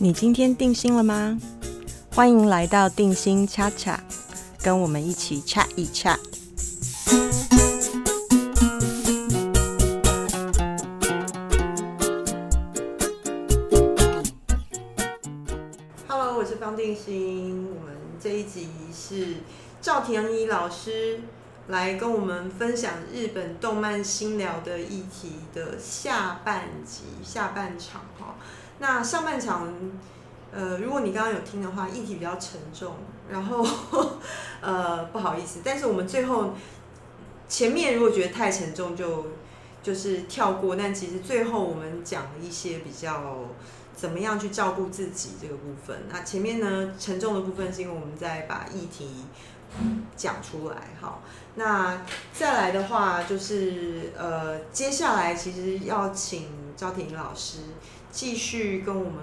[0.00, 1.36] 你今天定心了吗？
[2.14, 4.00] 欢迎来到定心恰恰，
[4.62, 6.16] 跟我们一起 chat 一 chat。
[16.06, 17.66] Hello，我是方定心。
[17.74, 19.38] 我们这一集是
[19.82, 21.22] 赵田怡老师
[21.66, 28.36] 来跟我们分享日本动漫新聊的议题的下半集下半场哈。
[28.80, 29.68] 那上半场，
[30.52, 32.94] 呃，如果你刚刚有听的话，议题比较沉重，
[33.28, 33.66] 然后
[34.62, 36.54] 呃不好意思，但是我们最后
[37.48, 39.26] 前面如果觉得太沉重，就
[39.82, 40.76] 就是跳过。
[40.76, 43.38] 但其实最后我们讲了一些比较
[43.96, 46.04] 怎么样去照顾自己这个部分。
[46.10, 49.24] 那前面呢沉重的部分是因为我们在把议题
[50.16, 51.22] 讲出来，好。
[51.58, 52.00] 那
[52.32, 57.58] 再来的话就是呃接下来其实要请赵婷老师。
[58.10, 59.20] 继续跟我们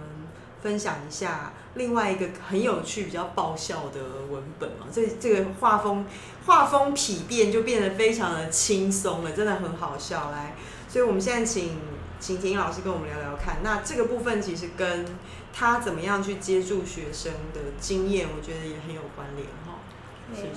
[0.61, 3.99] 分享一下另外一个很有趣、比较爆笑的
[4.31, 4.85] 文本嘛？
[4.93, 6.05] 这这个画风
[6.45, 10.29] 画风匹变，就变得非常的轻松了，真的很好笑。
[10.31, 10.55] 来，
[10.87, 11.79] 所以我们现在请
[12.19, 13.57] 请婷老师跟我们聊聊看。
[13.63, 15.05] 那这个部分其实跟
[15.51, 19.79] 他怎么样去接触学生的经验，我觉得也很有关联哈。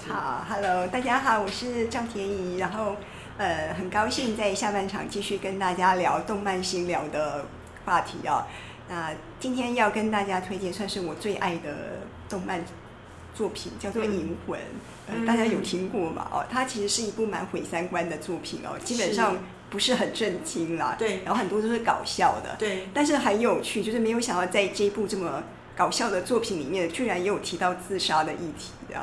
[0.08, 2.96] 好，Hello，大家好，我是赵田怡，然后
[3.36, 7.44] 呃，很高兴在下半场继续跟大家聊动漫新聊的。
[7.84, 8.46] 话题啊，
[8.90, 12.62] 那今天要跟大家推荐算是我最爱的动漫
[13.34, 14.60] 作品，叫做《银魂》。
[15.06, 16.28] 呃，大家有听过吗？
[16.30, 19.38] 哦，它其实是一部蛮毁三观的作品哦，基本上
[19.70, 20.96] 不是很震惊啦。
[20.98, 22.56] 对，然后很多都是搞笑的。
[22.58, 25.42] 对，但是很有趣，就是没有想到在这一部这么
[25.74, 29.02] 搞笑的作品里面，居然也有提到自杀的议题，这样。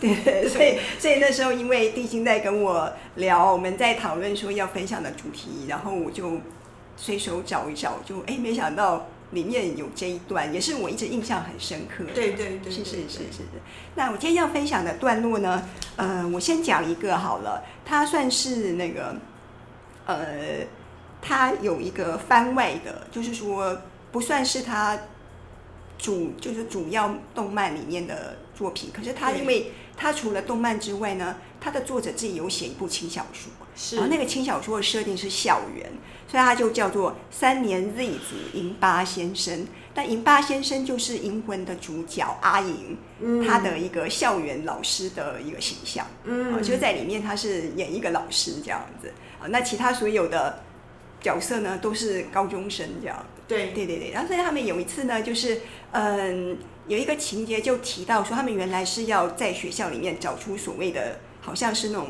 [0.24, 6.40] 对，所以所以那时候因为地心在跟我聊，我们在讨论说要分享的主题，然后我就。
[6.98, 12.04] 随手找一找，就哎，没想到里面有这一段，也是我一直印象很深刻。
[12.14, 13.60] 对对对，是是是是的。
[13.96, 15.62] 那我今天要分享的段落呢，
[15.96, 19.14] 呃，我先讲一个好了，它算是那个，
[20.06, 20.64] 呃，
[21.20, 23.78] 它有一个番外的，就是说
[24.10, 24.98] 不算是它
[25.98, 35.90] 主，就是主要动漫里面的作品，可是它因为它除了动漫之外呢，他的作者自己有写一部轻小说，是，然后那个轻小说的设定是校园。
[36.28, 39.64] 所以他就叫做三年 Z 组银八先生。
[39.94, 42.98] 那银八先生就是《银魂》的主角阿银，
[43.46, 46.04] 他的一个校园老师的一个形象。
[46.24, 49.12] 嗯，就在里面他是演一个老师这样子。
[49.40, 50.64] 啊，那其他所有的
[51.20, 53.24] 角色呢都是高中生这样。
[53.46, 54.10] 对对对对。
[54.10, 55.60] 然后所以他们有一次呢，就是
[55.92, 61.18] 嗯，有一个情节就提到说，他们原来是要在学校里面找出所谓的。
[61.38, 62.08] 好像是那种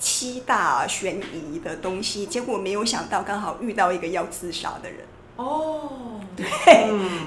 [0.00, 5.06] 七大悬疑的东西，结果没有想到刚好遇到一个要自杀的人。
[5.36, 6.44] 哦，对，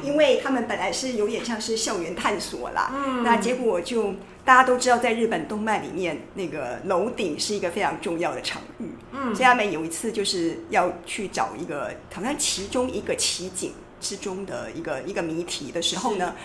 [0.03, 16.35] 因为他们本来是有点像是校园探索啦，嗯，那结果就大家都知道，在日本动漫里面，那个楼顶是一个非常重要的场域，嗯，所以他们有一次就是要去找一个好像其中一个奇景之中的一个一个谜题的时候呢，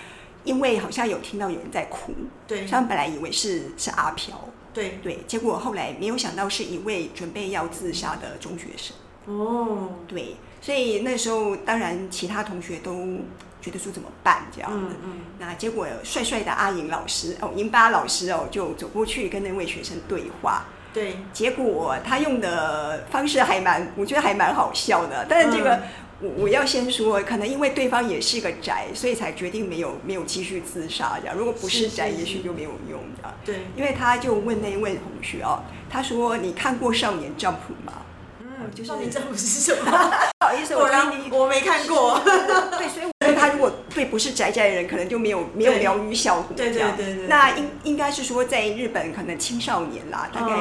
[0.45, 2.13] 因为好像有听到有人在哭，
[2.47, 4.39] 对，他们本来以为是是阿飘。
[4.73, 8.97] 对对，结果后来没有想到是一位准备要自杀的中学生。
[9.27, 13.19] 哦，对，所以那时候当然其他同学都
[13.61, 14.87] 觉得说怎么办这样子。
[14.91, 15.13] 嗯嗯。
[15.39, 20.65] 那结果帅帅的阿银老师哦，银巴老师哦，就走过去跟那位学生对话。
[20.95, 21.17] 对。
[21.33, 25.27] 结果他用的方式还蛮，我觉得还蛮好笑的。
[25.29, 25.83] 但是这个。
[26.23, 31.35] 我我要先说，可能因为对方也是个宅，所以才决定没有没有继续自杀这样。
[31.35, 33.35] 如果不是宅，也许就没有用这样。
[33.45, 37.49] 对，因为他就问那位同学哦，他说：“你看过《少年 Jump》
[37.87, 37.93] 吗？”
[38.41, 39.91] 嗯，就是《少年 Jump》是什么？
[40.41, 40.83] 不好意思，我
[41.31, 42.21] 我没看过。
[42.77, 46.55] 对，所以我觉得他如果对不是宅宅的人，可能就没有没有疗愈效果。
[46.55, 47.27] 对对对对。
[47.27, 50.55] 那应应该是说，在日本可能青少年啦，大概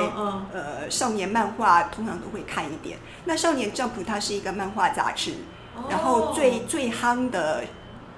[0.53, 2.97] 呃少年漫画通常都会看一点。
[3.25, 5.33] 那《少年 Jump》它是一个漫画杂志，
[5.89, 7.63] 然后最最夯的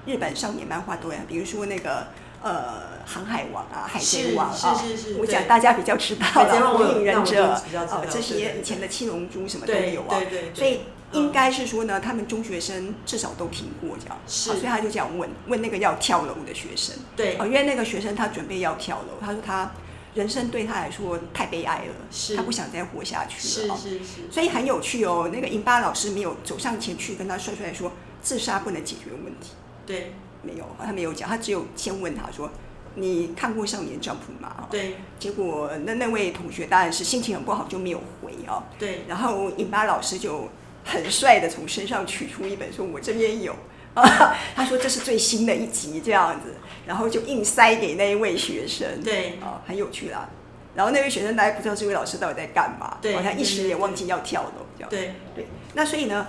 [0.05, 2.07] 日本少年漫画都有，比如说那个
[2.41, 7.53] 呃《航海王》啊，《海贼王》啊，是是是，我讲大家比较知道了，《火影忍者》
[7.87, 10.19] 哦，这些以前的《七龙珠》什么都有啊，
[10.53, 10.81] 所以
[11.11, 19.71] 应该是说呢，他们中学生至少都听过这样，是，所以他就这样问问那个要跳楼的学生，对，哦，因为那个学生他准备要跳楼，他说他。
[20.13, 23.77] 人生对他来说太悲哀了，是他不想再活下去了。
[23.77, 25.29] 是是是，所以很有趣哦。
[25.33, 27.91] 那个银巴老师没有走上前去跟他帅帅说
[28.21, 29.51] 自杀不能解决问题。
[29.85, 30.13] 对，
[30.43, 32.51] 没有，他没有讲，他只有先问他说
[32.95, 34.97] ：“你看过《少年 Jump》吗？”对。
[35.17, 38.63] 结果那那位同学当然是心情很不好，就没有回哦。
[38.77, 39.03] 对。
[39.07, 40.49] 然后尹巴老师就
[40.83, 43.55] 很帅的从身上取出一本，说：“我这边有。”
[44.55, 46.55] 他说这是最新的一集这样子，
[46.85, 49.01] 然后就硬塞给那一位学生。
[49.03, 50.29] 对，哦，很有趣啦。
[50.73, 54.89] 然后那位学生大家不知道这位老师到底在干嘛，对，他一时也忘记要跳了，这样。
[54.89, 55.45] 对对。
[55.73, 56.27] 那所以呢，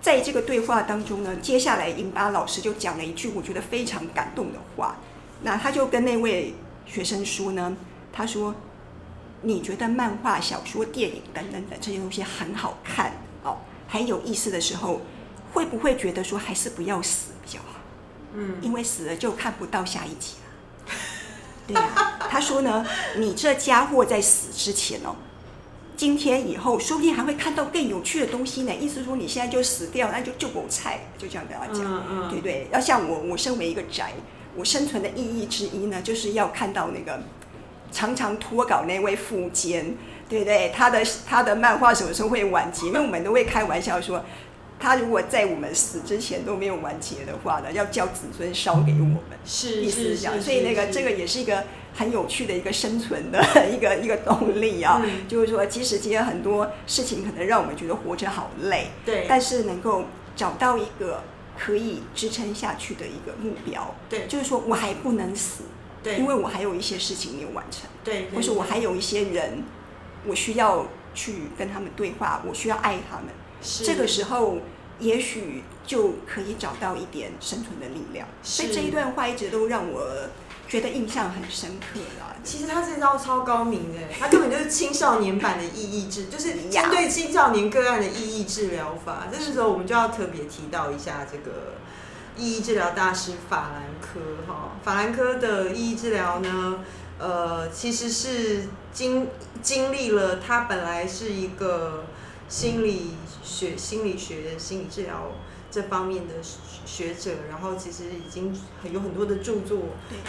[0.00, 4.96] 在这个对话当中呢，接下来英巴老师就讲了一句我觉得非常感动的话。
[5.42, 6.54] 那他就跟那位
[6.86, 7.76] 学生说呢，
[8.12, 8.54] 他说
[9.42, 13.12] ：“你觉得漫画、小说、电影等等等这些东西很好看
[13.44, 15.02] 哦，很有意思的时候，
[15.54, 17.80] 会不会觉得说还是不要死比较好？
[18.34, 20.92] 嗯，因为死了就看不到下一集了。
[21.66, 22.84] ”对呀，他说呢，
[23.16, 25.14] 你这家伙在死之前哦，
[25.96, 28.74] 今天以后说不定还会看到更有趣的东西呢。
[28.74, 32.68] 意思说你现在就死掉，那就就狗菜，就这样跟他讲，对不对？
[32.72, 34.12] 要像我，我身为一个宅，
[34.56, 37.22] 我生存的意义之一呢，就是要看到那个
[37.92, 39.96] 常常脱稿那位富坚，
[40.28, 40.72] 对不对？
[40.74, 42.88] 他的他的漫画什么时候会完结？
[42.88, 44.24] 因为我们都会开玩笑说。
[44.78, 50.40] 他如果在我们死之前都没有完结的话呢，要叫子孙烧给我们，是意思是这样。
[50.40, 55.00] 所以那个这个也是一个很有趣的一个生存的 一个一个动力啊。
[55.28, 60.04] 就是说，即使今天很多事情可能让我们觉得活着好累，对，但是能够
[60.36, 61.22] 找到一个
[61.56, 65.62] 可以支撑下去的一个目标，对，就是说我还不能死，
[66.02, 69.62] 对，因为我还有一些事情没有完成，对，或是我还有一些人，
[70.26, 73.26] 我需要去跟他们对话，我需要爱他们，
[73.82, 74.58] 这个时候。
[75.00, 80.08] 也许就可以找到一点生存的力量，所以这一段话一直都让我
[80.68, 82.36] 觉得印象很深刻啦。
[82.44, 89.26] 其实他这招超高明的，他根本就是青少年版的意义治， 就是针对青少年个案的意义治疗法。
[89.32, 91.74] 这个时候我们就要特别提到一下这个
[92.36, 94.74] 意义治疗大师法兰科哈。
[94.84, 96.78] 法兰科的意义治疗呢，
[97.18, 99.26] 呃，其实是经
[99.60, 102.04] 经历了他本来是一个
[102.48, 103.16] 心理。
[103.54, 105.30] 学心理学、心理治疗
[105.70, 106.34] 这方面的
[106.84, 108.52] 学者，然后其实已经
[108.82, 109.78] 很有很多的著作。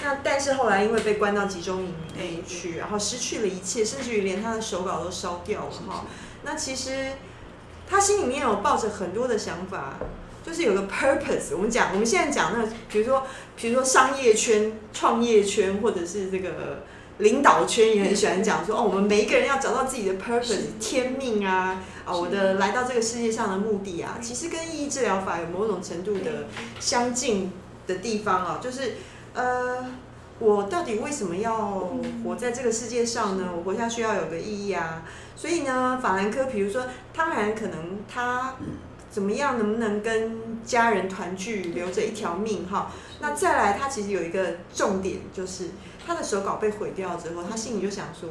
[0.04, 6.06] 那但是后来因为被关到集中营里面去，然后失去了一切，甚至于连他的手稿都烧掉了哈。
[6.44, 7.13] 那其实
[7.89, 9.98] 他心里面有抱着很多的想法，
[10.45, 11.54] 就是有个 purpose。
[11.54, 13.24] 我们讲，我们现在讲那，比如说，
[13.56, 16.83] 比如说商业圈、创业圈，或者是这个。
[17.19, 26.47] 领导圈也很喜欢讲说哦，我们每一个人要找到自己的 purpose，天命啊，啊，我的来到这个世界上的目的啊，其实跟意义治疗法有某种程度的
[26.77, 27.53] 相近
[27.88, 28.95] 的地方啊，就是
[29.33, 29.85] 呃，
[30.39, 31.89] 我到底为什么要
[32.25, 33.50] 活在这个世界上呢？
[33.56, 35.03] 我活下去要有个意义啊，
[35.38, 36.85] 所以呢，法兰克，比如说，
[37.15, 38.56] 当然可能他
[39.09, 42.91] 怎么样，能不能跟家人团聚，留着一条命哈？
[43.21, 45.69] 那再来，他其实有一个重点就是。
[46.06, 48.30] 他的手稿被毁掉之后，他心里就想说：“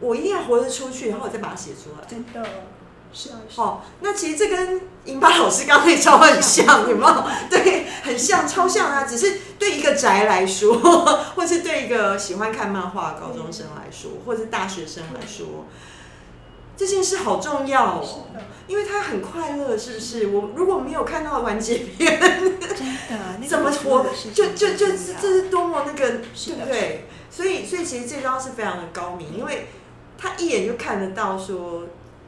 [0.00, 2.48] 我一定要活得出去，然后我再把它写出来。”真的，
[3.12, 3.40] 是啊。
[3.48, 7.24] 好，那其实这跟英巴老师刚刚那招很像，有没有？
[7.48, 9.04] 对，很像，超像啊！
[9.04, 10.74] 只是对一个宅来说，
[11.36, 15.66] 或是对一个喜欢看漫画高中生来说，或者是大学生来说。
[16.76, 18.26] 这件事好重要哦，
[18.66, 20.26] 因为他很快乐，是不是？
[20.28, 24.06] 我如果没有看到完结篇，真的怎么活？
[24.32, 27.06] 就就就这是多么那个，对不对？
[27.30, 29.66] 所以所以其实这招是非常的高明，因为
[30.16, 31.84] 他一眼就看得到说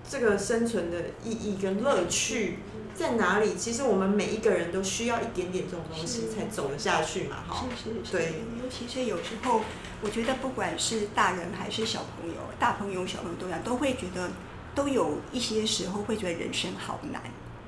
[0.08, 2.58] 这个生存的意义跟乐趣
[2.94, 3.54] 在哪里。
[3.56, 7.66] 其实我们每一个人都需要一点点这种东西才走得下去嘛，哈。
[7.76, 8.12] 是是是。
[8.12, 8.24] 对，
[8.62, 9.62] 尤其是有时候。
[10.02, 14.30] 我觉得不管是大人还是小朋友，大朋友小朋友都一样，都会觉得
[14.74, 17.22] 都有一些时候会觉得人生好难，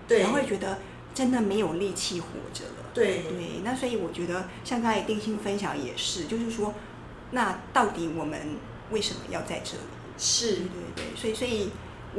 [0.07, 0.79] 对，会觉得
[1.15, 2.91] 真的没有力气活着了。
[2.93, 6.75] 对对，那所以我觉得像刚才定心分享也是，就是说，
[7.31, 8.57] 那到底我们
[8.91, 9.83] 为什么要在这里？
[10.19, 10.65] 是，对
[10.97, 11.71] 对对，所以所以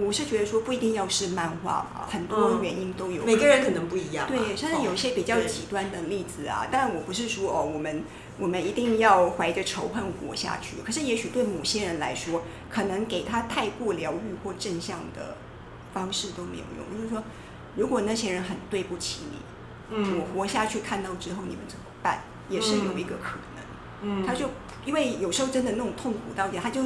[0.06, 4.28] 我是觉得说不一定要是漫画嘛，很多原因都有，每个人可能不一样。
[4.28, 8.04] 对，甚至有一些比较极端的例子啊，但我不是说哦我们。
[8.42, 10.78] 我们一定要怀着仇恨活下去。
[10.86, 15.36] 可是，也许对某些人来说，可能给他太过疗愈或正向的
[15.94, 16.98] 方式都没有用。
[16.98, 17.22] 就是说，
[17.76, 19.40] 如果那些人很对不起你，
[19.90, 22.24] 嗯，我活下去看到之后，你们怎么办？
[22.48, 24.24] 也是有一个可能。
[24.24, 24.52] 嗯，他就
[24.86, 26.84] 因为有时候真的那种痛苦到底，他就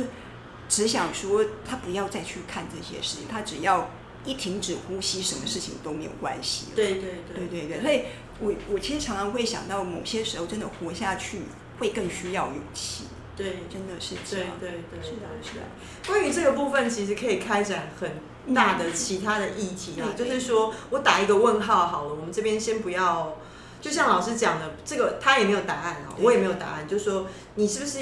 [0.70, 3.90] 只想说，他不要再去看这些事情，他只要
[4.26, 6.68] 一停止呼吸，什么事情都没有关系。
[6.76, 8.04] 对对对对对，所以。
[8.40, 11.44] 我我其实常常会想到，某些时候真的活下去
[11.78, 13.04] 会更需要勇气。
[13.38, 14.48] 对，真的是这样。
[14.60, 15.62] 对对对，是的，是的。
[16.08, 20.10] 关于这个部分，其实可以开展很大的其他的议题啊。
[20.18, 23.38] 就是说我打一个问号好了，我们这边先不要。
[23.80, 26.88] 就像老师讲的，这个他也没有答案啊，我也没有答案。
[26.88, 28.00] 就是说，你是不是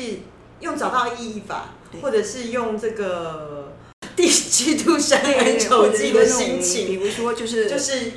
[0.61, 3.73] 用找到意义法，或者是用这个
[4.15, 6.87] 第七度山恩仇记的心情？
[6.87, 8.13] 比如说，就是就是。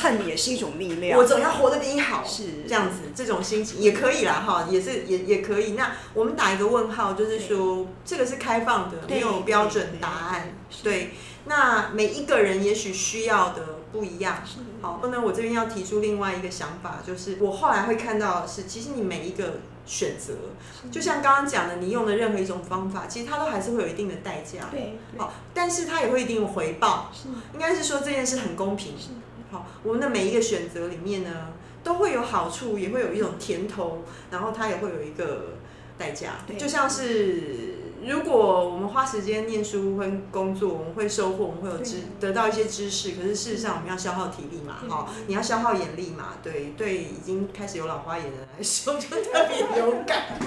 [0.00, 1.16] 恨也是一种力量。
[1.16, 5.74] 我总要活得比你好，是这样子，这种心情也可以啦，哈，也是也也可以。
[5.74, 10.52] 那我们打一个问号，就是说这个是开放的，没有标准答案。
[10.82, 11.10] 对，
[11.44, 14.42] 那每一个人也许需要的不一样。
[14.82, 20.34] 好，那我这边要提出另外一个想法，就是我后来会看到是，其实你每一个选择，
[20.92, 24.68] 就像刚刚讲的，你用的任何一种方法，其实它都还是会有一定的代价。
[24.70, 27.10] 对，好，但是它也会一定有回报。
[27.54, 28.92] 应该是说这件事很公平。
[29.50, 31.30] 好，我们的每一个选择里面呢，
[31.82, 35.54] 都会有好处，也会有一种甜头，然后它也会有一个
[35.96, 36.34] 代价。
[36.58, 43.12] 就像是如果我们花时间念书跟工作，我们会收获，我们会有知得到一些知识。
[43.12, 50.38] 可是事实上，我们要消耗体力嘛，哈，你要消耗眼力嘛，对对，已经开始有老花眼的人来说，就特别有感。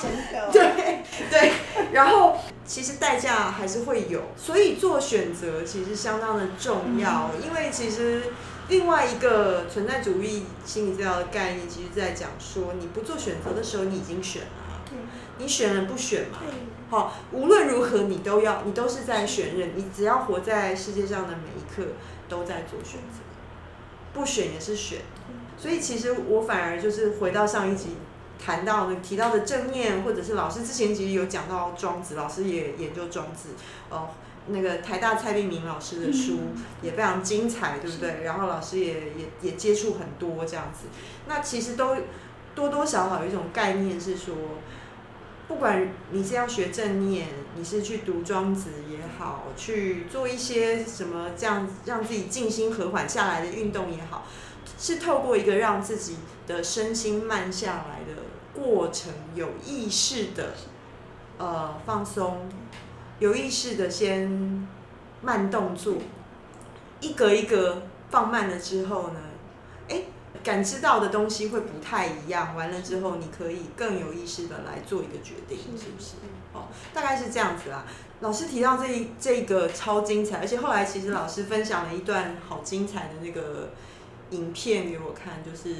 [0.00, 0.50] 真的。
[0.52, 1.52] 对对，
[1.92, 7.30] 然后其实代价还是会有，所以做选择其实相当的重要。
[7.44, 8.24] 因为其实
[8.68, 14.48] 另外一个存在主义心理治疗的概念，其实在讲说，你不做选择的时候，你已经选了。
[15.38, 16.38] 你选人不选嘛？
[16.90, 19.70] 好，无论如何，你都要，你都是在选人。
[19.74, 21.92] 你只要活在世界上的每一刻，
[22.28, 23.18] 都在做选择，
[24.12, 25.00] 不选也是选。
[25.58, 27.96] 所以其实我反而就是回到上一集
[28.38, 33.48] 谈到的提到的正念，或者是老师之前其实有讲到庄子，老师也研究庄子。
[33.88, 34.10] 哦，
[34.46, 36.38] 那个台大蔡碧明老师的书
[36.80, 38.22] 也非常精彩，对不对？
[38.22, 40.86] 然后老师也也也接触很多这样子。
[41.26, 41.96] 那其实都
[42.54, 44.34] 多多少少有一种概念是说。
[45.46, 54.26] 不管你是要学正念，你是去读庄子也好，去做一些什么这样让自己静心和缓下来的运动也好，
[54.78, 58.22] 是透过一个让自己的身心慢下来的
[58.54, 60.54] 过程，有意识的
[61.36, 62.48] 呃放松，
[63.18, 64.66] 有意识的先
[65.20, 65.96] 慢动作，
[67.00, 69.20] 一格一格放慢了之后呢，
[70.44, 76.12] 感知到的东西会不太一样，完了之后你可以更有意识的来做一个决定，是不是？
[76.52, 77.84] 哦，大概是这样子啦。
[78.20, 83.70] 老师提到这这个超精彩，而且后来其实老师分享了一段好精彩的那个
[84.34, 85.76] 影片给我看，就是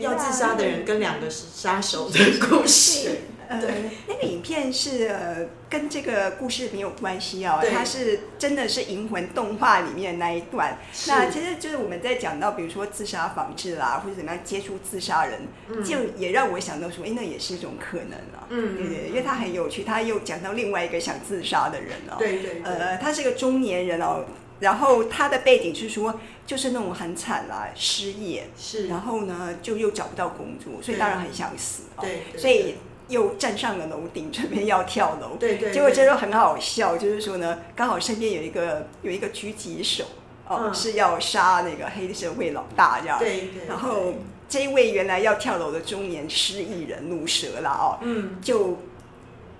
[0.00, 3.18] 要自杀的人跟两个杀手的故事。
[3.48, 10.78] 对， 那个影片是呃跟这个故事没有关系哦，它是真的是《银魂》动画里面那一段。
[11.06, 15.48] 那其实就是我们在讲到，比如说自杀防治啦，或者怎么样接触自杀人，
[15.82, 18.46] 就也让我想到说，哎，那也是一种可能啊。
[18.50, 22.16] 嗯对对，因为他很有趣，他又讲到另外一个想自杀的人哦。
[22.18, 22.60] 对对。
[22.64, 24.26] 呃，他是个中年人哦，
[24.60, 31.84] 然后他的背景是说，就是那种很惨啦，失业，是，然后呢就又找不到工作，所以当然很想死。
[32.00, 32.22] 对。
[32.36, 32.76] 所以。
[33.08, 35.34] 又站上了楼顶，准备要跳楼。
[35.40, 35.72] 对对。
[35.72, 40.04] 结果这时候很好笑，就是说呢，刚好身边有一个有一个狙击手，
[40.46, 43.18] 哦，是要杀那个黑社会老大这样。
[43.18, 43.66] 对对。
[43.66, 44.12] 然后
[44.46, 48.76] 这一位原来要跳楼的中年失意人怒蛇了哦，嗯，就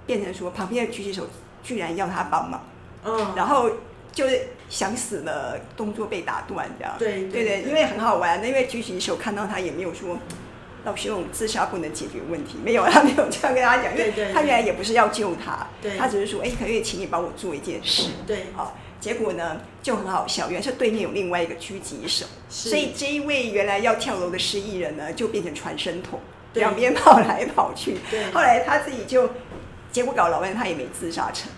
[0.04, 1.26] 变成说旁边的狙击手
[1.62, 2.62] 居然要他帮忙，
[3.06, 3.70] 嗯，然后
[4.12, 6.94] 就是想死了，动作被打断这样。
[6.98, 10.18] 对对对，因为很好玩，因为狙击手看到他也没有说。
[10.84, 15.66] 老师用自杀不能解决问题，没有，他没有这样跟他讲，因为他原来也不是要救他，
[15.98, 26.20] 他只是说，哎，可以请你帮我做一件事，对，好，结果呢就很好笑，原来是对面有另外一个狙击手，所以这一位原来要跳楼的失忆人呢，就变成传声筒，
[26.54, 27.98] 两边跑来跑去，
[28.32, 29.28] 后来他自己就
[29.90, 31.50] 结果搞老半天，他也没自杀成。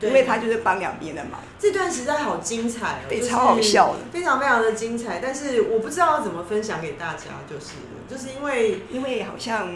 [0.00, 5.18] 因为他就是帮两边的忙，这段实在好精彩，对，超好笑的，非常非常的精彩。
[5.20, 7.72] 但是我不知道要怎么分享给大家，就是
[8.08, 9.68] 就是因为因为好像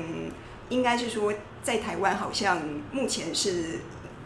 [0.68, 2.60] 应该是说在台湾好像
[2.92, 3.80] 目前是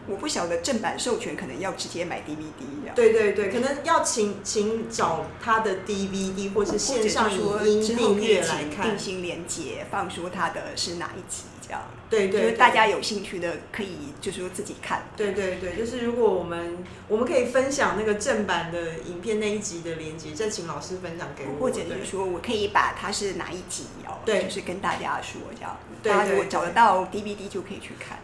[0.07, 11.81] 我不晓得正版授权，可能要直接买 DVD 对对对，可能要请请找他的 DVD 或是线上影音订阅来看，定心连接放说他的是哪一集这样。
[12.09, 15.03] 对对，就是大家有兴趣的可以，就是说自己看。
[15.17, 16.77] 对对对，就是如果我们
[17.09, 28.17] 我们可以分享那个正版的影片那一集的链接，再请老师分享给我，或者就是说我可以把它是哪一集哦，对，就是跟大家说这样，大家如果找得到 DVD 就可以去看。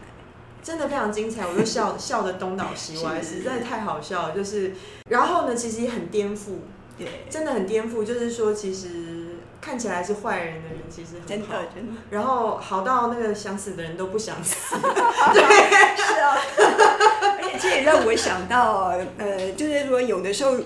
[0.64, 4.34] 真的非常精彩，我就笑 笑的东倒西歪，实在太好笑了。
[4.34, 4.74] 就是，
[5.10, 6.56] 然后呢，其实也很颠覆，
[6.98, 9.20] 对，真的很颠覆，就是说其实。
[9.60, 11.92] 看起来是坏人的人，其实真的真的。
[12.10, 14.76] 然后好到那个想死的人都不想死，
[15.32, 16.36] 对，是啊。
[17.40, 20.58] 而且这也让我想到，呃，就是说有的时候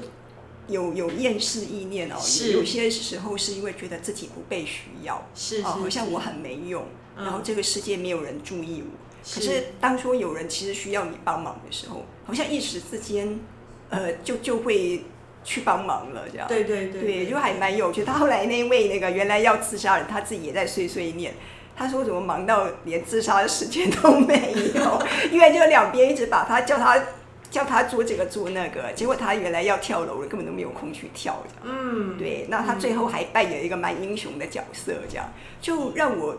[0.66, 2.16] 有有厌世意念哦，
[2.52, 6.84] 有些时候是因为觉得自己不被需要，是哦好像我很没用，
[7.16, 9.07] 然后这个世界没有人注意我。
[9.34, 13.38] 可是当说有人其实需要你帮忙的时候，好像一时之间，
[13.90, 15.02] 呃，就就会。
[15.44, 16.46] 去帮忙了，这样。
[16.46, 18.04] 对对对，对，就还蛮有趣。
[18.04, 21.32] 他后来那位那个原来要自杀的人，他自己也在碎碎念。
[21.74, 24.34] 他说怎么忙到连自杀的时间都没
[24.74, 25.02] 有？
[25.32, 27.02] 因为就两边一直把他叫他
[27.50, 31.42] 叫他做这个做那个，结果他原来要跳楼了，根本都没有空去跳。
[31.62, 32.44] 嗯，对。
[32.50, 35.32] 那他最后还扮演一个蛮英雄的角色，这样
[35.62, 36.36] 就让我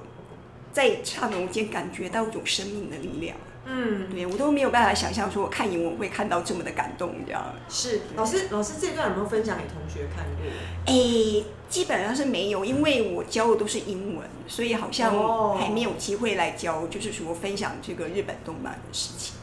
[0.71, 3.35] 在刹那间感觉到一种生命的力量。
[3.71, 7.53] 嗯，对我都没有办法想象，说我看英文会看到这么的感动，这样。
[7.69, 10.45] 是老师，老师这段有没有分享给同学看过？
[10.87, 19.35] 哎，基本上是没有，因为我教的都是英文，所以好像还没有机会来教，就是说分享这个日本动漫的事情。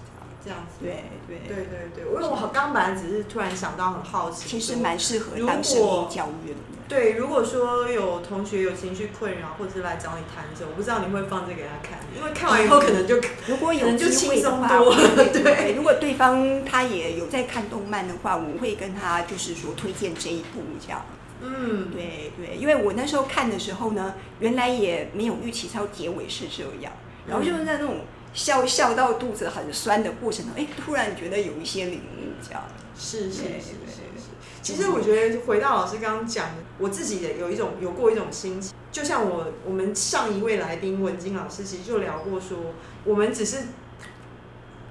[0.45, 6.57] 这样子，对对对对对，因为我刚本来只是突然想到很好奇，其实蛮适合当生命教育的。
[6.89, 14.95] 对，如果说有同学有情绪困扰，或者是来找你谈这，我不知道你会放这给他看，因为看完以后可能就如果有就轻松多。
[15.33, 21.05] 对，如果对方他也有在看动漫的话，我会跟他就是说推荐这一部这样。
[21.43, 26.93] 嗯，对对，因为我那时候看的时候呢，原来也没有预期到结尾是这样，
[27.29, 28.01] 然后就是在那种。
[28.35, 32.63] 笑笑到肚子很酸的过程中，哎，突然觉得有一些领悟，这样。
[32.95, 33.45] 是是是
[33.89, 34.36] 是是。
[34.67, 42.59] 其实我觉得回到老师刚刚讲的，我自己也有一种有过一种心情，就像我我们上一位来宾文静老师，其实就聊过说，
[43.05, 43.59] 我们只是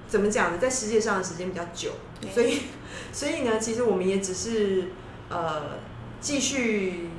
[0.07, 1.91] 怎么讲呢，在世界上的时间比较久，
[2.33, 2.61] 所以
[3.11, 4.85] 所以呢，其实我们也只是
[5.27, 5.77] 呃
[6.21, 7.09] 继续。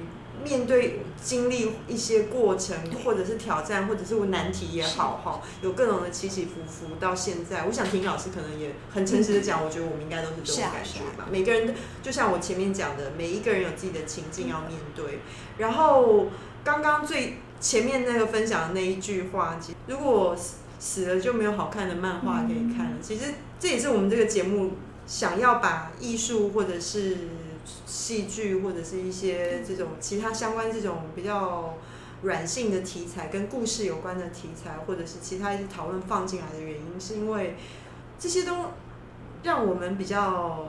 [0.47, 6.95] 面对经历一些过程，或者是挑战，或者是难题也好，哈，有各种的起起伏伏。
[7.01, 11.27] 到现在，我想听老师可能也很诚实的讲，我觉得我们应该都是这种感觉吧。
[11.31, 15.19] 每个人就像我前面讲的，每一个人有自己的情境要面对。
[15.59, 16.29] 然后
[16.63, 20.37] 刚刚最前面那个分享的那一句话，其实如果
[20.79, 22.97] 死了就没有好看的漫画可以看了。
[23.03, 24.73] 其实这也是我们这个节目
[25.07, 27.17] 想要把艺术或者是。
[27.85, 31.75] 戏剧或者是一些这种其他相关这种比较
[32.23, 37.57] 软性的题材，跟故事有关的题材，或者是其他一些讨论放进来的原因，是因为
[38.21, 38.67] 这些都
[39.43, 40.65] 让我们比较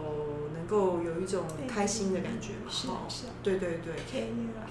[0.56, 2.72] 能够有一种开心的感觉嘛。
[2.72, 4.24] 是是，对对对，可以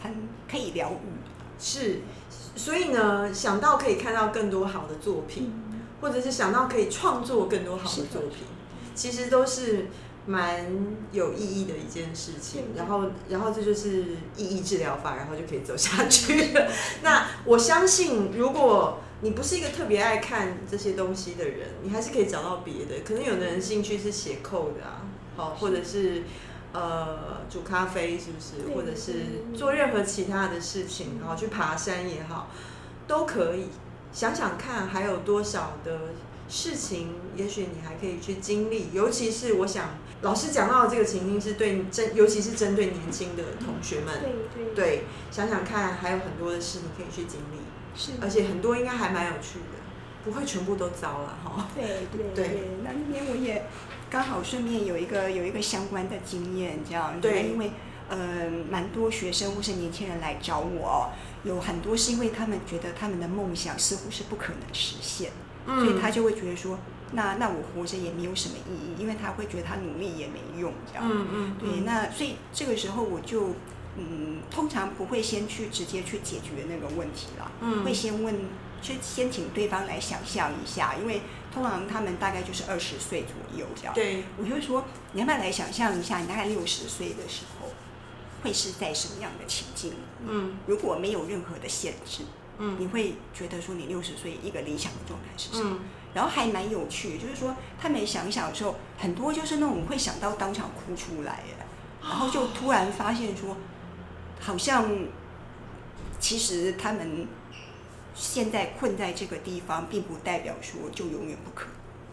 [0.03, 1.61] 很可以疗愈。
[1.61, 2.01] 是，
[2.57, 5.53] 所以呢，想到可以看到更多好的作品，
[6.01, 8.49] 或者是想到可以创作更多好的作品，
[8.97, 9.87] 其实都是。
[10.29, 10.67] 蛮
[11.13, 14.07] 有意义的一件事情，然后，然后这就是
[14.37, 16.69] 意义治疗法，然后就可以走下去了。
[17.05, 23.05] 那我相信，如果你不是一个特别爱看这些东西的人，你还是可以找到别的。
[23.07, 25.07] 可能有的人兴趣是写扣的啊，
[25.37, 26.25] 好，或者是
[26.73, 28.75] 呃煮咖啡，是不是？
[28.75, 32.51] 或者是做任何其他的事情，然后去爬山也好，
[33.07, 33.69] 都可以。
[34.13, 36.01] 想想看，还有多少的
[36.49, 38.89] 事情，也许你还可以去经历。
[38.93, 39.91] 尤其是我想。
[40.23, 44.19] 老师讲到的这个情境是对针，尤其是针对年轻的同学们。
[44.55, 44.75] 对对。
[44.75, 47.59] 对，想想看，还有很多的事你可以去经历。
[47.95, 48.13] 是。
[48.23, 49.77] 而且很多应该还蛮有趣的，
[50.25, 51.69] 不会全部都糟了哈。
[51.75, 52.61] 对对对。
[52.83, 53.67] 那那边我也
[54.09, 57.21] 刚好顺便有一个有一个相关的经验，这样。
[57.21, 57.51] 对。
[57.51, 57.73] 因为
[58.09, 61.11] 呃，蛮多学生或是年轻人来找我，
[61.45, 65.31] 有很多是因为他们觉得他们的梦想似乎是不可能实现，
[65.67, 66.79] 所以他就会觉得说。
[67.13, 71.09] 那那我活着也没有什么意义，因为他会觉得他努力也没用，这样。
[71.09, 71.57] 嗯嗯。
[71.59, 73.55] 对，那所以这个时候我就
[73.97, 77.51] 嗯，通常不会先去直接去解决那个问题了。
[77.61, 77.85] 嗯。
[77.85, 78.35] 会先问，
[78.83, 81.23] 去先请对方来想象一下，因为
[81.55, 83.95] 通常他们大概就是二十岁左右这样。
[83.95, 84.25] 对。
[84.37, 87.69] 我就说，你要不要来想象一下，你大概六十岁的时候
[88.43, 89.93] 会是在什么样的情境？
[90.27, 90.59] 嗯。
[90.67, 92.25] 如果没有任何的限制，
[92.59, 95.79] 嗯，你会觉得说你六十岁一个理想的状态是什么？
[96.17, 101.43] 然后还蛮有趣，就是说他们想想的时候，很多就是那种会想到当场哭出来，
[102.01, 103.55] 然后就突然发现说，
[104.41, 104.89] 好像
[106.19, 107.29] 其实他们
[108.15, 111.67] 现在困在这个地方，并不代表说就永远不可。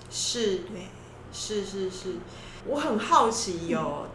[0.09, 0.87] 是，对，
[1.31, 2.17] 是是是，
[2.65, 4.09] 我很好奇哟，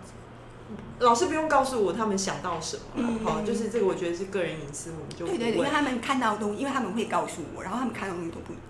[0.99, 8.63] 老师不用告诉我他们想到什么，好，就是这个我觉得是个人隐私，我们就对对对，因为他们看到东西，因为他们会告诉我，然后他们看到东西都不一样。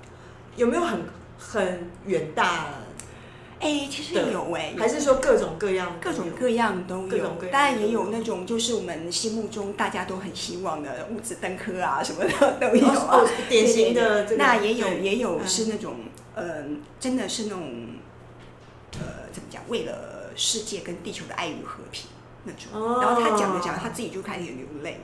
[0.58, 1.00] 有没有很
[1.38, 2.66] 很远大？
[3.60, 7.36] 哎，其实有哎，还是说各种各样，各种各样都有。
[7.50, 13.24] 当然也有那种就是我们心目中大家都很希望的物质登科啊什么的 都有啊。
[13.48, 15.96] 典型的那也有也有是那种
[16.36, 17.88] 嗯，真的是那种
[18.92, 19.60] 呃，怎么讲？
[19.68, 22.08] 为了世界跟地球的爱与和平
[22.44, 23.00] 那种。
[23.00, 25.00] 然后他讲着讲，他自己就开始流泪。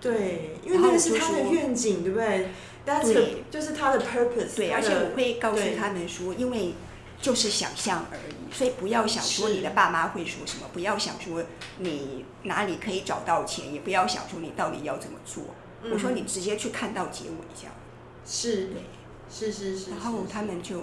[0.00, 2.48] 对，因为那个是他的愿景，对不对？
[2.84, 4.56] 对，就是他的 purpose。
[4.56, 6.74] 对，而且我会告诉他们说，因为
[7.20, 11.44] 就是想象而已，所以不要想说是你的爸妈会说什么，不要想说
[11.78, 15.44] 你哪里可以找到钱，也不要想说你到底要怎么做。
[15.92, 17.74] 我说嗯你直接去看到结尾这样，
[18.24, 18.82] 是对，
[19.30, 20.80] 是是是，然后是他们就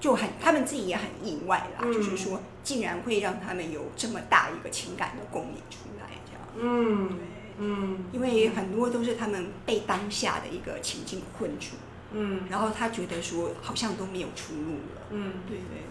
[0.00, 1.92] 就很，他们自己也很意外啦，嗯。
[1.92, 6.42] 就是说竟然会让他们有这么大一个情感的共鸣出来这样。
[6.56, 7.18] 嗯
[7.58, 11.76] 嗯因为很多都是他们被当下的一个情境困住，
[12.12, 15.02] 嗯然后他觉得说好像都没有出路了。
[15.10, 15.82] 嗯，对对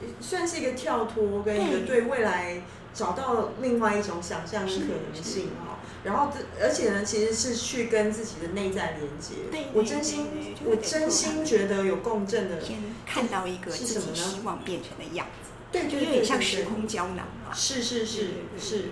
[0.00, 4.78] 对，算是一个跳脱跟一个对未来找到另外一种想象的可
[5.12, 5.78] 能性哈。
[6.04, 9.34] 然后这而且呢，其实是去跟自己的内在连接。
[9.50, 10.26] 对对我真心
[10.64, 16.56] 我真心觉得有共振的，先看到一个自己是什么呢希望变成的样子，对，就有点像时。
[16.58, 17.52] 对对对空胶囊嘛。
[17.52, 18.84] 是是是对对对是，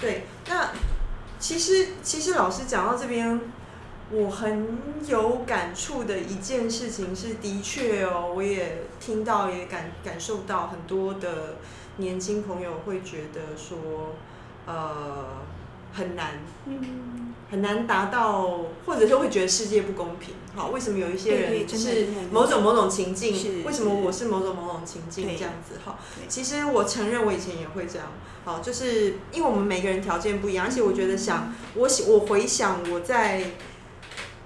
[0.00, 0.22] 对。
[0.48, 0.70] 那
[1.38, 3.40] 其实其实老师讲到这边，
[4.10, 11.56] 我很有感触的一件事情是，的确哦，我也听到也感感受到很多的
[11.98, 14.14] 年轻朋友会觉得说，
[14.66, 15.26] 呃，
[15.92, 16.34] 很难
[16.66, 20.34] 嗯，很难达到，或者是会觉得世界不公平。
[20.56, 23.62] 好，为什么有一些人是某种某种情境？
[23.62, 25.78] 为什么我是某种某种情境这样子？
[25.84, 28.08] 哈，其实我承认我以前也会这样。
[28.44, 33.42] 好，就是因为我们每个人条件不一样，而且我觉得想我想我回想我在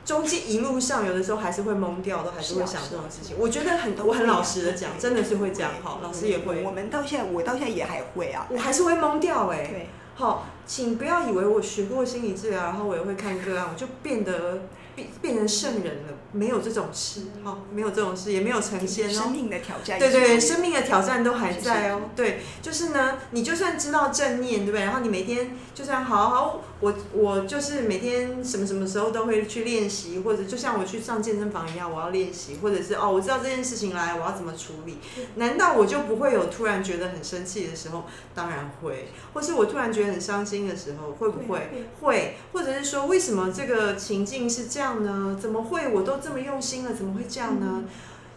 [0.05, 3.37] 中间一路上，有的时候还是会懵掉，都还是会想这种事情。
[3.39, 5.71] 我觉得很我很老实的讲，真的是会这样。
[5.85, 8.49] 哈，老师也会我，们到现在，我到现在也还会啊。
[8.51, 14.63] 我还是会懵掉哎、对，好，请不要以为我学过心理治疗，然后我也会看个案，我就变得
[14.95, 19.13] 变变成圣人了，没有这种事，好，没有这种事，也没有成仙哦。
[19.13, 19.99] 生命的挑战。
[19.99, 22.03] 对对对，生命的挑战都还在哦。
[22.15, 24.83] 对，就是呢，你就算知道正念，对不对？
[24.83, 34.99] 然后你每天就算好好，我我就是每天什么什么时候都会去练习，或者就像我去上健身房一样，我要练习，或者是哦，我知道这件事情来，我要怎么处理？
[35.37, 38.05] 难道我就不会有突然觉得很生气的时候？
[38.35, 41.69] 当然会，或是我突然觉得很伤心的时候，会不会？
[42.01, 45.37] 会，或者是说，为什么这个情境是这样呢？
[45.41, 45.89] 怎么会？
[45.89, 47.85] 我都这么用心了，怎么会这样呢？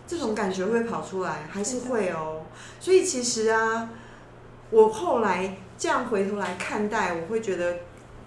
[0.05, 2.41] 这种感觉会跑出来，还是会哦。
[2.79, 3.89] 所以其实啊，
[4.69, 7.79] 我后来这样回头来看待，我会觉得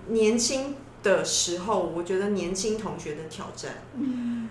[0.09, 4.49] 年轻的时候，我觉得年轻同学的挑战，嗯，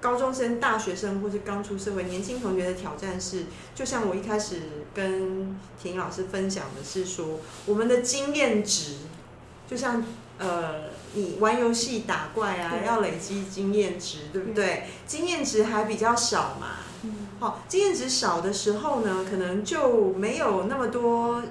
[0.00, 4.60] 高中生、大学生或是刚出社会年轻同学的挑战是，就像我一开始
[4.94, 8.96] 跟婷老师分享的是说，我们的经验值，
[9.66, 10.04] 就像
[10.38, 14.88] 呃，你玩游戏打怪啊，要累积经验值，对不对？
[15.06, 16.76] 经验值还比较少嘛。
[17.02, 21.42] 嗯好，经验值少的时候呢，可能就没有那么多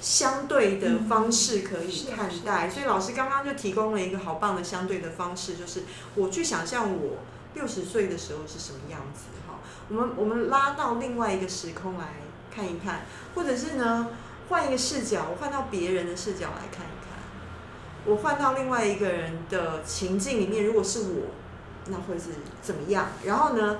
[0.00, 2.70] 相对的方式可以看待。
[2.70, 5.82] 所以老师刚刚就提供了一个好棒的相对的方式，就是
[6.14, 7.18] 我去想象我
[7.54, 9.24] 六十岁的时候是什么样子。
[9.46, 12.14] 哈，我们我们拉到另外一个时空来
[12.54, 13.02] 看一看，
[13.34, 14.08] 或者是呢
[14.48, 17.01] 换一个视角，我换到别人的视角来看一看，
[18.04, 21.26] 我换到另外一个人的情境里面，如果是我，
[21.86, 23.08] 那会是怎么样？
[23.24, 23.78] 然后呢？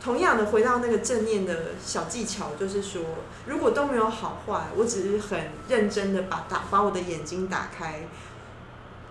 [0.00, 3.02] 同样的，回到那个正念的小技巧，就是说，
[3.46, 8.06] 如果都没有好坏，我只是很认真的把打把我的眼睛打开，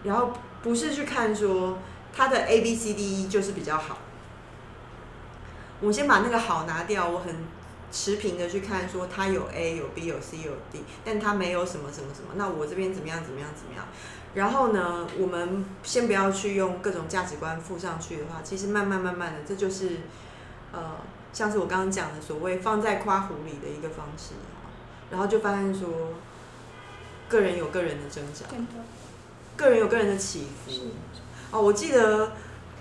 [0.03, 0.31] 然后
[0.63, 1.77] 不是去看说
[2.15, 3.97] 它的 A B C D E 就是比较好。
[5.81, 7.35] 我先把那个好拿掉，我很
[7.91, 13.85] 持平的去看说它有 A 有 B 有 C 有 D，但它没有什么什么什么，那我这边怎么样怎么样怎么样？
[14.33, 19.97] 然后呢，我们先不要去用各种价值观附上去的话，其实慢慢慢慢的，这就是。
[20.73, 20.97] 呃，
[21.31, 24.33] 像是我刚刚讲的所谓放在夸壶里的一个方式，
[25.09, 25.87] 然后就发现说，
[27.29, 28.73] 个人有个人的挣扎，真的
[29.55, 30.71] 个人有个人的起伏。
[31.51, 32.33] 哦，我记得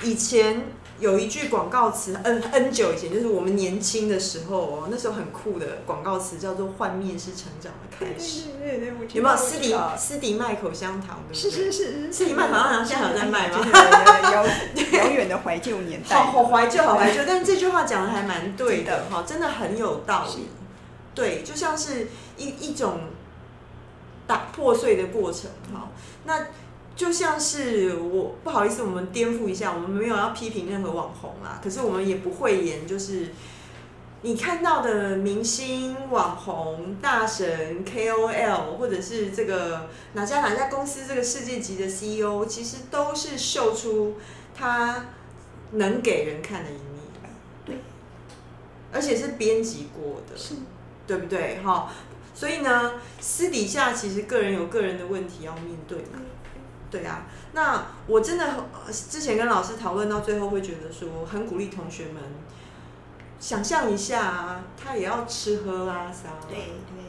[0.02, 0.66] 以前
[0.98, 9.36] 有一句广告词，N N 久以前，就是我们年轻的时候哦，那时候很酷的广告词叫做“幻灭是成长的开始对对对，我”，有没有？
[9.36, 11.70] 斯迪斯迪麦口香糖，对不是对？
[11.70, 13.58] 是是，是你卖好像现在还有在卖吗
[14.32, 17.22] 遥遥远的怀旧年代，好好怀旧，好怀旧。
[17.26, 20.48] 但是这句话讲的还蛮对的的，哈，真的很有道理。
[21.14, 23.00] 对，就像是一一种
[24.26, 25.88] 打破碎的过程，哈。
[26.24, 26.46] 那
[26.96, 33.28] 就像是我不好意思，我们颠覆一下，我们没有要批评任何网红啦，可是我们也不会言，就是
[34.22, 44.14] 你看到的明星、网红、大神、KOL，或者是这个哪家哪家公司这个世界级的 CEO，其实都是秀出
[44.54, 45.04] 他
[45.72, 47.02] 能给人看的一面，
[47.66, 47.76] 对，
[48.90, 50.54] 而且是编辑过的，是
[51.06, 51.60] 对不对？
[51.62, 51.92] 哈，
[52.34, 56.22] 所以呢，私底下其实个人有个人的问题要面对嘛。
[56.90, 62.22] 对啊，那我真的呃之前跟老师讨论到最后，会觉得说很鼓励同学们，
[63.40, 66.56] 想象一下啊，他也要吃喝拉撒，对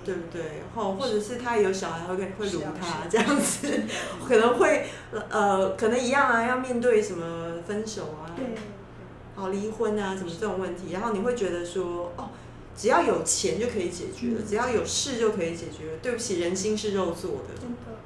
[0.04, 0.64] 对不对？
[0.74, 3.82] 或或者是他有小孩会会辱他这样子，
[4.28, 4.88] 可能会
[5.30, 8.46] 呃，可能一样啊，要面对什么分手啊，对
[9.36, 12.30] 哦离婚啊什么这种问题，然后你会觉得说哦。
[12.80, 15.98] 只要有钱就可以解决了，嗯只要有事就可以解决了。
[16.00, 17.60] 对不起，人心是肉做的。
[17.60, 17.97] 真的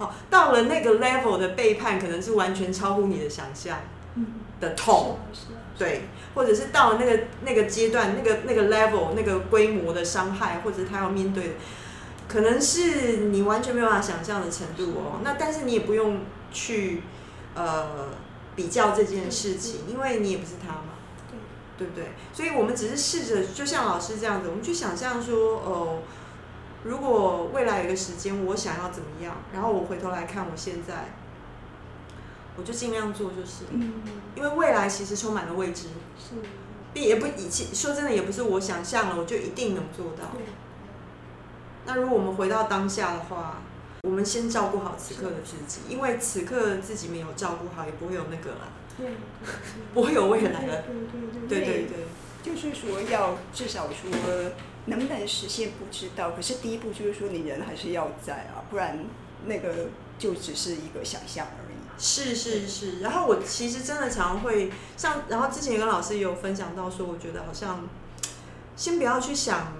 [0.00, 3.78] 好，到了那个 level 的背叛，可能是完全超乎你的想象
[4.16, 4.26] 嗯
[4.58, 5.18] 的痛。
[5.78, 11.54] 对，或者是到了那个那个阶段，那个那个 level 那个规模的伤害，或者他要面对的，
[12.28, 15.20] 可能是你完全没有办法想象的程度哦。
[15.22, 16.20] 那但是你也不用
[16.52, 17.02] 去
[17.54, 18.08] 呃
[18.54, 20.94] 比较这件事情，因为你也不是他嘛，
[21.78, 22.10] 对不对？
[22.34, 25.98] 所以我们只是试着，就像老师这样子，我们去想象说，哦、
[26.84, 31.10] 如果未来有一个时间，我想要怎么样，然后我回头来看我现在，
[32.56, 33.64] 我就尽量做就是。
[34.34, 35.88] 因为未来其实充满了未知，
[36.18, 36.36] 是。
[36.92, 40.32] 并也不以前说真的也不是我想象了我就一定能做到。
[41.86, 43.58] 那如果我们回到当下的话，
[44.02, 49.10] 我们先照顾好此刻的自己，因为此刻自己没有照顾好，也不会有那个了，对
[49.94, 50.82] 不会有未来了。
[51.48, 52.06] 对对对对，
[52.42, 54.10] 就是说要至少说
[54.86, 58.98] 能不能实现不知道，可是第一步就是说你人还是要在啊，不然
[59.46, 59.88] 那个
[60.18, 61.76] 就只是一个想象而已。
[62.02, 63.00] 是是是。
[63.00, 67.86] 然后我其实真的常常会像，然后之前有跟老师也有分享到说，我觉得好像
[68.74, 69.74] 先不要去想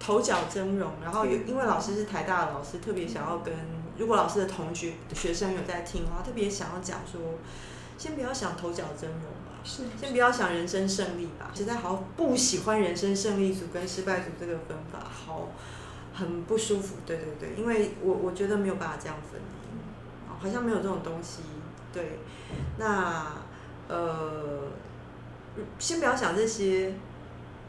[0.00, 3.54] 头角峥嵘，然后因为老师是台大的老师，特别想要跟
[3.98, 7.20] 如果老师的同学学生有在听的话，特别想要讲说，
[7.98, 9.52] 先不要想头角峥嵘吧。
[9.64, 15.48] 是先不要想人生胜利吧，实在好不喜欢人生胜利组跟失败组这个分法，好
[16.14, 16.94] 很不舒服。
[17.04, 19.40] 对对对，因为我我觉得没有办法这样分
[20.38, 21.42] 好像没有这种东西。
[21.92, 22.20] 对，
[22.78, 23.32] 那
[23.88, 24.68] 呃，
[25.78, 26.94] 先不要想这些，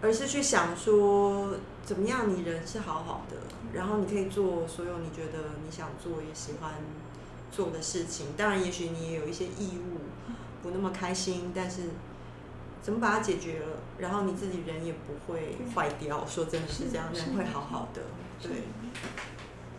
[0.01, 3.37] 而是去想说怎么样你人是好好的，
[3.73, 6.73] 然后你可以做所有你觉得你想做也喜欢
[7.57, 8.27] 做的事情。
[8.37, 9.97] 当然，也许你也有一些义务。
[10.63, 11.81] 不那么开心，但是
[12.81, 13.65] 怎么把它解决了，
[13.99, 16.25] 然后你自己人也不会坏掉。
[16.25, 18.01] 说真的是这样，是人会好好的。
[18.41, 18.51] 对，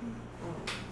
[0.00, 0.08] 嗯，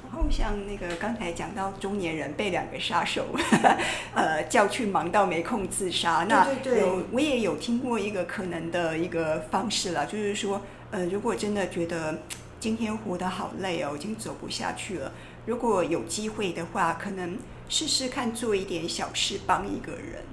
[0.04, 3.26] 然后像那个刚才讲到中年人被两个杀手
[4.12, 12.18] 呃叫去忙到没空自杀，那有我也有听过一个可能的一个方式啦，就是说呃如果真的觉得
[12.58, 15.12] 今天活得好累哦，已经走不下去了，
[15.46, 20.24] 如果有机会的话，可能试试看做一点小事帮一个人，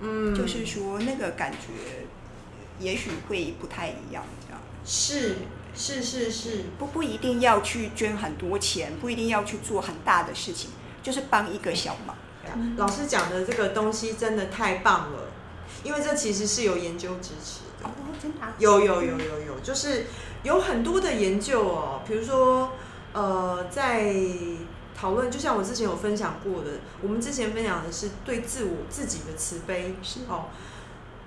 [0.00, 2.06] 嗯，就是说那个感觉
[2.78, 4.60] 也许会不太一样，这样。
[4.84, 5.36] 是
[5.74, 10.70] 是是是，不不一定要去捐很多钱，不一定要去做很大的事情，
[11.02, 12.16] 就是帮一个小忙。
[12.76, 15.28] 老师讲的这个东西真的太棒了，
[15.82, 17.88] 因为这其实是有研究支持的。
[17.88, 18.52] 哦，真的、啊？
[18.58, 20.06] 有有有有有，就是
[20.42, 22.72] 有很多的研究哦，比如说
[23.12, 24.14] 呃，在
[24.94, 26.70] 讨论，就像我之前有分享过的，
[27.02, 30.46] 我们之前分享的是对自我自己的慈悲，是哦。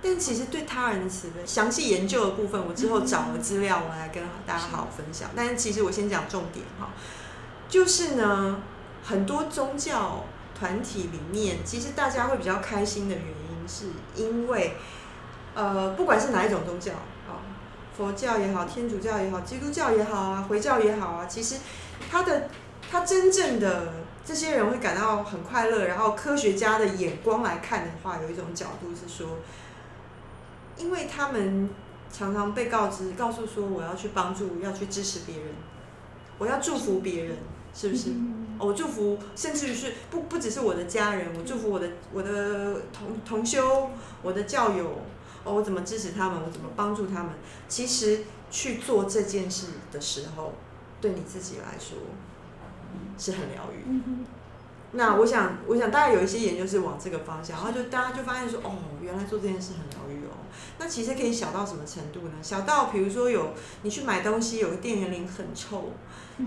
[0.02, 5.32] 但其实对他人的慈悲，详细研究的部分，我之后找了资料，我来跟大家好好分享。
[5.36, 6.90] 但是其实我先讲重点哈，
[7.68, 8.62] 就是呢，
[9.04, 10.26] 很多宗教
[10.58, 14.76] 团体里面，其实大家会比较开心的原因，是因为
[15.56, 17.00] 呃，不管是哪一种宗教啊、
[17.98, 21.56] 佛教也好，天主教也好，基督教也好啊，回教也好啊，其实
[22.12, 22.50] 他的
[22.92, 23.94] 他真正的
[24.26, 25.86] 这些人会感到很快乐。
[25.86, 29.38] 然后科学家的眼光来看的话，有一种角度是说，
[30.78, 31.70] 因为他们
[32.12, 35.48] 常常被告知、告诉说，我要去帮助、要去支持别人，
[36.38, 37.38] 我要祝福别人，
[37.74, 38.10] 是不是？
[38.58, 43.90] 我祝福，甚至于是不不只是我的家人，我祝福我的我的同同修，
[44.22, 45.02] 我的教友，
[45.46, 47.32] 哦，我怎么支持他们，我怎么帮助他们？
[47.70, 50.54] 其实去做这件事的时候，
[51.00, 51.98] 对你自己来说
[53.18, 53.84] 是很疗愈。
[53.88, 54.26] 嗯
[54.98, 60.32] 那我想，我想大概有一些研究是往这个方向，然后就大家就发现说，哦，原来做这件事很疗愈哦。
[60.80, 62.32] 那其实可以小到什么程度呢？
[62.42, 63.50] 小到比如说有
[63.82, 65.92] 你去买东西，有个店员脸很臭，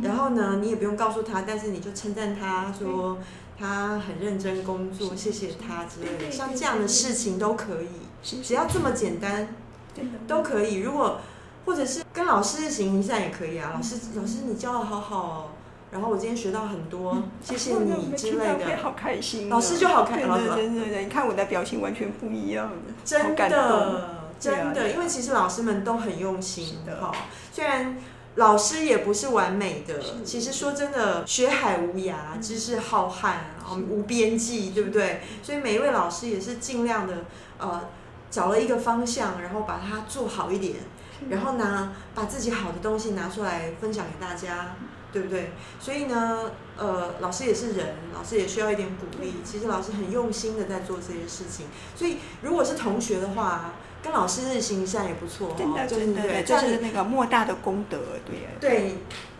[0.03, 3.19] 然后呢，你也不用告诉他，但是你就称赞他说
[3.59, 9.49] 他很认真工作，谢谢他之类的，像这样的事情都可以，是只要这么简单
[10.27, 10.77] 都可以。
[10.77, 11.21] 如果
[11.65, 15.45] 或者是跟老师行一下也可以啊，老师老师你教的好好哦，
[15.91, 18.65] 然后我今天学到很多，谢谢你之类的。
[18.65, 27.13] 会好开心哦，老师就好开对老师对对对，你看我的表情完全不一样，好真的，真的，因为其实老师们都很用心的哈。
[27.53, 27.99] 虽然
[28.37, 35.21] 老师也不是完美的，其实说真的，学海无涯，知识浩瀚，啊无边际，对不对？
[35.43, 37.25] 所以每一位老师也是尽量的
[37.59, 37.89] 呃。
[38.31, 40.77] 找了一个方向，然后把它做好一点，
[41.31, 44.77] 然后呢，把自己好的东西拿出来分享给大家，
[45.13, 45.53] 对不对？
[45.81, 49.35] 所以呢，呃，老师也是人，老师也需要一点鼓励。
[49.45, 58.99] 其实老师很用心的在做这些事情，所以如果是同学的话，跟老师日行一善也不错哦，就是对，就是那个莫大的功德，对对。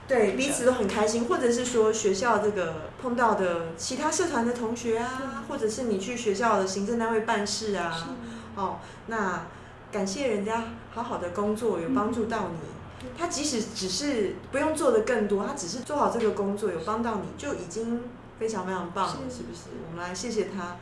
[0.09, 8.17] 对，彼此都很开心，或者是说学校这个碰到的其他社团的同学啊，或者是你去学校的行政单位办事啊，
[8.59, 9.47] 哦，那
[9.93, 18.03] 感谢人家好好的工作有帮助到你，他即使只是不用做的更多，他只是做好这个工作有帮到你就已经
[18.39, 19.71] 非常非常棒了，是不是？
[19.89, 20.77] 我们来谢谢他。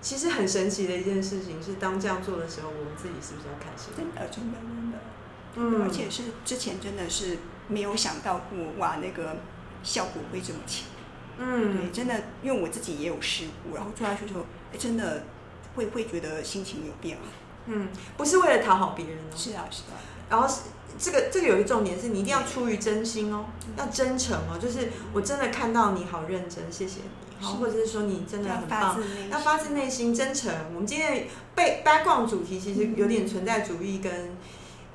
[0.00, 3.92] 其实很神奇的一件事情是，当这样做的时候，我们自己是不是要开心？
[3.96, 4.98] 真的，真的，真的。
[5.56, 7.38] 嗯，而且是之前真的是。
[7.70, 9.36] 没有想到过哇，那个
[9.82, 10.86] 效果会这么强。
[11.36, 14.40] 嗯，对，真的，因为我自己也有失误，然后做下去之后，
[14.72, 15.22] 哎，真的
[15.74, 17.22] 会会觉得心情有变化。
[17.66, 19.36] 嗯，不是为了讨好别人哦。
[19.36, 19.96] 是啊，是啊。
[20.30, 20.48] 然后
[20.98, 27.00] 这个这个有一个重点是你一定要出于真心哦，要真诚哦，就是我真的看到你好认真，谢谢
[27.40, 28.98] 你，好，或者是说你真的很棒，
[29.30, 30.52] 要发自内心真诚。
[30.74, 34.36] 我们今天被 background 主题其实有点存在主义跟。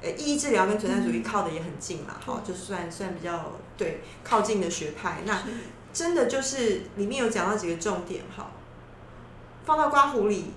[0.06, 5.22] 呃，意义治疗跟存在主义靠的也很近嘛，哈，就算算比较对靠近的学派。
[5.24, 5.42] 那
[5.94, 8.52] 真的就是里面有讲到几个重点，哈，
[9.64, 10.52] 放到刮胡里，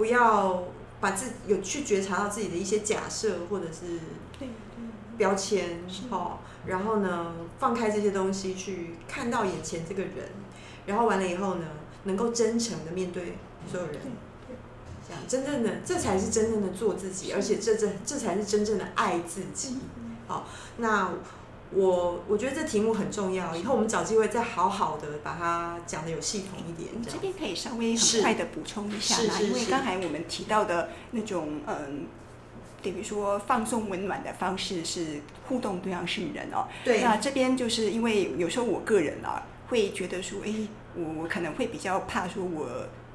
[0.00, 0.62] 不要
[0.98, 4.00] 把自己有去觉察到自己的一些假设或者是
[5.18, 10.30] 标签，哦，然后呢，放开这些东西去看到眼前这个人，
[10.86, 11.66] 然后完了以后呢，
[12.04, 13.36] 能够真诚的面对
[13.70, 13.96] 所有人。
[15.06, 19.76] 这样真正的，这才是真正的做自己，而且这这这才是真正的爱自己。
[20.26, 20.46] 好，
[20.78, 21.10] 那
[21.72, 26.90] 我我觉得这题目很重要，以后我们找机会再好好的把它讲的有系统一点。
[27.08, 32.06] 这边可以稍微很快的补充一下啦，因为刚才我们提到的那种嗯，
[32.82, 36.66] 比如说放松温暖的方式是互动对象是人哦。
[36.84, 37.02] 对。
[37.02, 40.52] 那这边就是因为有时候我个人啊会觉得说，哎，
[40.96, 42.66] 我我可能会比较怕说我。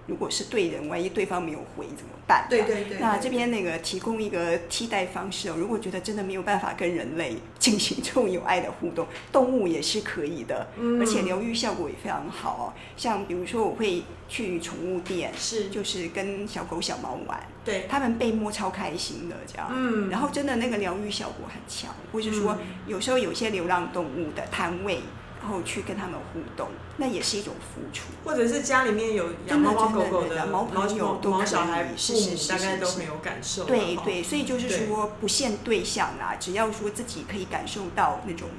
[0.08, 2.46] 如果是对人，万一对方没有回怎么办？
[2.50, 2.98] 对对对。
[3.00, 10.68] 那这边那个提供一个替代方式哦，如果觉得真的没有办法跟人类进行这种有爱的互动，动物也是可以的，
[11.00, 12.74] 而且疗愈效果也非常好哦。
[12.96, 25.00] 像比如说，我会去宠物店，是就是跟小狗小猫玩，对，他们被摸超开心的这样，嗯，然后真的那个疗愈效果很强，或者说有时候有些流浪动物的摊位。
[25.46, 28.06] 然后去跟他们互动，那也是一种付出。
[28.24, 33.64] 或者是家里面有养猫猫狗狗的毛朋友、毛小孩，是是是，大概都很有感受。
[33.66, 38.50] 对对，所以就是说不限对象啊，只要说自己可以感受到那种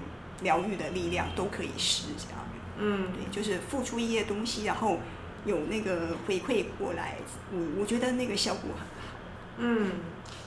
[0.43, 2.47] 疗愈的力量，都可以试这样。
[2.79, 4.99] 嗯，对，就是付出一些东西，然后
[5.45, 7.17] 有那个回馈过来，
[7.53, 9.17] 我我觉得那个效果很好。
[9.59, 9.91] 嗯。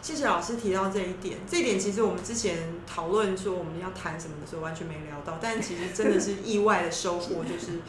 [0.01, 2.57] 谢谢老师提到这一点，这一点其实我们之前
[2.88, 7.81] 讨论说我们要谈什么的时候完全没聊到，但其实真的是意外的收获，就是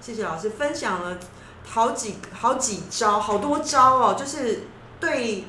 [0.00, 1.18] 谢谢老师分享了
[1.64, 4.62] 好几好几招，好多招哦，就是
[5.00, 5.44] 对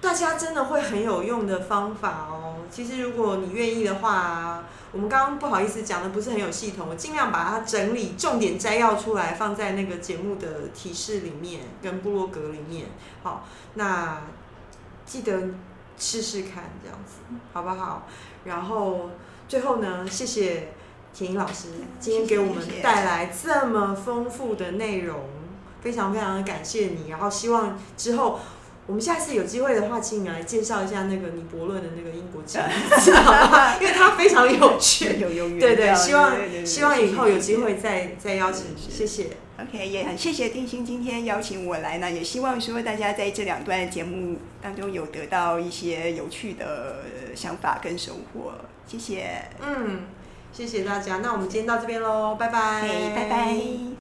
[0.00, 2.56] 大家真的会很有用的方法哦。
[2.70, 12.86] 其实如果你愿意的话，我们刚刚不好意思讲的不是很有系统，我尽量把它整理重点摘要出来，放在那个节目的提示里面跟部落格里面。
[13.22, 14.22] 好，那。
[15.06, 15.40] 记得
[15.96, 17.14] 试试看，这样子
[17.52, 18.06] 好不好？
[18.44, 19.10] 然后
[19.48, 20.72] 最后呢，谢谢
[21.14, 25.20] 田英老师今天给我们带来这么丰富的内容，
[25.80, 27.08] 非常非常的感谢你。
[27.08, 28.38] 然后希望之后
[28.86, 32.60] 我们下次有机会的话，请你来介绍一下那个尼伯论的那个英国记忆，
[33.82, 35.14] 因为它非常有趣。
[35.58, 36.32] 对对，希望
[36.66, 39.36] 希望以后有机会再再邀请，谢谢。
[39.58, 46.96] OK，也很谢谢定心今天邀请我来呢，也希望说大家在这两段节目当中有得到一些有趣的
[47.34, 48.52] 想法跟收获，
[48.86, 49.42] 谢谢。
[49.62, 50.00] 嗯，
[50.52, 52.82] 谢谢大家，那我们今天到这边喽，拜拜。
[53.14, 53.86] 拜拜。